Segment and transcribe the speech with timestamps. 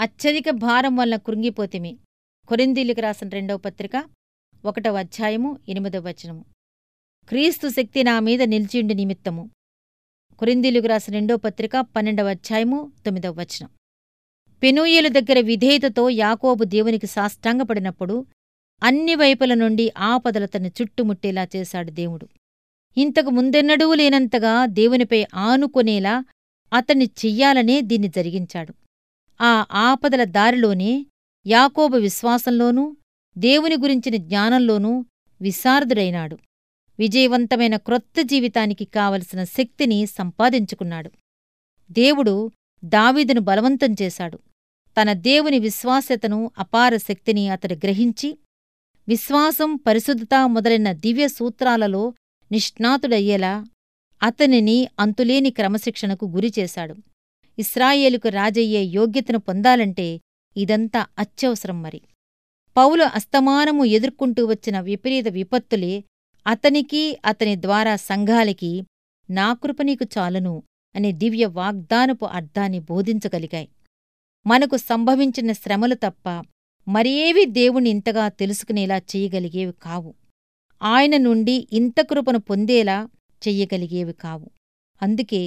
[0.00, 1.98] అత్యధిక భారం వల్ల కృంగిపోతిమి.
[2.48, 4.04] కొరిందీలికి రాసిన రెండవ పత్రిక
[4.64, 6.44] ఒకటవ అధ్యాయము ఎనిమిదవ వచనము.
[7.28, 9.50] క్రీస్తు శక్తి నా మీద నిలిచిండి నిమిత్తము.
[10.38, 13.68] కొరిందీలకు రాసిన రెండో పత్రిక పన్నెండవ అధ్యాయము తొమ్మిదవ వచనం.
[14.62, 18.26] పెనూయేలు దగ్గర విధేయతతో యాకోబు దేవునికి సాష్టాంగపడినప్పుడు
[18.82, 22.28] అన్ని వైపుల నుండి ఆపదలతను చుట్టుముట్టేలా చేశాడు దేవుడు.
[22.96, 26.24] ఇంతకు ముందెన్నడూ లేనంతగా దేవునిపై ఆనుకునేలా
[26.72, 28.74] అతన్ని చెయ్యాలనే దీన్ని జరిగించాడు.
[29.40, 31.06] ఆ ఆపదల దారిలోనే
[31.46, 32.96] యాకోబు విశ్వాసంలోనూ
[33.38, 35.04] దేవుని గురించిన జ్ఞానంలోనూ
[35.40, 36.38] విశారదుడైనాడు.
[36.98, 41.10] విజయవంతమైన క్రొత్త జీవితానికి కావలసిన శక్తిని సంపాదించుకున్నాడు.
[41.90, 42.50] దేవుడు
[42.84, 44.38] దావీదును బలవంతం చేశాడు.
[44.96, 48.38] తన దేవుని విశ్వాస్యతను అపార శక్తిని అతడు గ్రహించి
[49.08, 52.14] విశ్వాసం పరిశుద్ధత మొదలైన దివ్య సూత్రాలలో
[52.52, 53.66] నిష్ణాతుడయ్యేలా
[54.22, 56.94] అతనిని అంతులేని క్రమశిక్షణకు గురిచేశాడు
[57.60, 60.20] ఇస్రాయేలుకు రాజయ్యే యోగ్యతను పొందాలంటే
[60.56, 62.00] ఇదంతా అత్యవసరం మరి.
[62.76, 66.04] పౌలు అస్తమానము ఎదుర్కొంటూ వచ్చిన విపరీత విపత్తులే
[66.46, 68.82] అతనికి అతని ద్వారా సంఘాలకి
[69.30, 70.62] నా కృప నీకు చాలును
[70.94, 73.68] అనే దివ్య వాగ్దానపు అర్థాన్ని బోధించగలిగాయి.
[74.46, 76.28] మనకు సంభవించిన శ్రమలు తప్ప
[76.88, 80.14] మరేవి దేవుని ఇంతగా తెలుసుకునేలా చెయ్యగలిగేవి కావు.
[80.82, 83.08] ఆయన నుండి ఇంత కృపను పొందేలా
[83.48, 84.50] చెయ్యగలిగేవి కావు.
[85.02, 85.42] అందుకే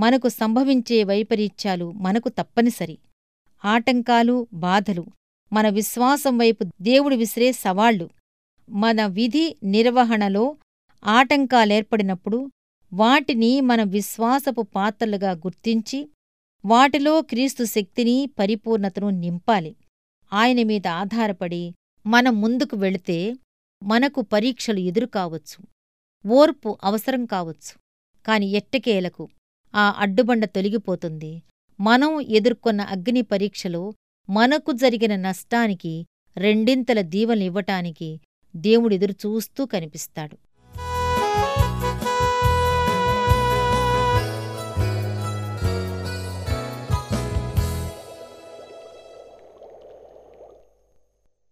[0.00, 2.98] మనకు సంభవించే వైపరీత్యాలు మనకు తప్పనిసరి.
[3.64, 5.06] ఆటంకాలు బాధలు.
[5.52, 8.10] మన విశ్వాసం వైపు దేవుడు విసిరే సవాళ్ళు
[8.70, 10.56] మన విధి నిర్వహణలో
[11.04, 12.50] ఆటంకాలేర్పడినప్పుడు
[12.92, 16.10] వాటిని మన విశ్వాసపు పాత్రలుగా గుర్తించి
[16.66, 19.76] వాటిలో క్రీస్తు శక్తిని పరిపూర్ణతను నింపాలి.
[20.32, 21.74] ఆయన మీద ఆధారపడి
[22.06, 23.34] మనం ముందుకు వెళితే
[23.82, 25.66] మనకు పరీక్షలు ఎదురుకావచ్చు.
[26.28, 27.78] ఓర్పు అవసరం కావచ్చు.
[28.26, 29.28] కాని ఎట్టకేలకు
[29.76, 31.42] ఆ అడ్డుబండ తొలగిపోతుంది.
[31.80, 33.82] మనం ఎదుర్కొన్న అగ్ని పరీక్షలో
[34.28, 35.94] మనకు జరిగిన నష్టానికి
[36.36, 38.20] రెండింతల దీవెనలివ్వటానికి
[38.56, 40.36] దేవుడెదురుచూస్తూ కనిపిస్తాడు.